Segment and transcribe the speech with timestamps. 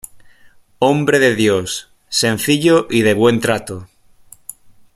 [0.79, 3.87] Hombre de Dios, sencillo y de buen trato.